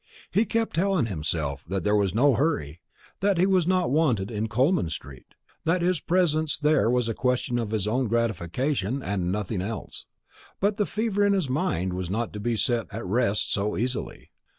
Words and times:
He 0.31 0.45
kept 0.45 0.75
telling 0.77 1.05
himself 1.05 1.63
that 1.65 1.83
there 1.83 1.95
was 1.95 2.11
no 2.15 2.33
hurry; 2.33 2.81
that 3.19 3.37
he 3.37 3.45
was 3.45 3.67
not 3.67 3.91
wanted 3.91 4.31
in 4.31 4.47
Coleman 4.47 4.89
street; 4.89 5.35
that 5.63 5.83
his 5.83 5.99
presence 5.99 6.57
there 6.57 6.89
was 6.89 7.07
a 7.07 7.13
question 7.13 7.59
of 7.59 7.69
his 7.69 7.87
own 7.87 8.07
gratification 8.07 9.03
and 9.03 9.31
nothing 9.31 9.61
else; 9.61 10.07
but 10.59 10.77
the 10.77 10.87
fever 10.87 11.23
in 11.23 11.33
his 11.33 11.49
mind 11.51 11.93
was 11.93 12.09
not 12.09 12.33
to 12.33 12.39
be 12.39 12.57
set 12.57 12.87
at 12.91 13.05
rest 13.05 13.53
go 13.55 13.77
easily. 13.77 14.31